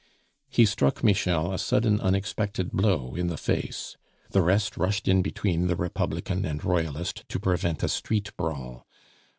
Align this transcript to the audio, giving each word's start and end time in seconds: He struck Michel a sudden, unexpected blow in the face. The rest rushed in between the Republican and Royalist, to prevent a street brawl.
He 0.49 0.65
struck 0.65 1.03
Michel 1.03 1.53
a 1.53 1.59
sudden, 1.59 2.01
unexpected 2.01 2.71
blow 2.71 3.13
in 3.13 3.27
the 3.27 3.37
face. 3.37 3.97
The 4.31 4.41
rest 4.41 4.75
rushed 4.75 5.07
in 5.07 5.21
between 5.21 5.67
the 5.67 5.75
Republican 5.75 6.43
and 6.43 6.63
Royalist, 6.65 7.23
to 7.29 7.39
prevent 7.39 7.83
a 7.83 7.87
street 7.87 8.35
brawl. 8.35 8.87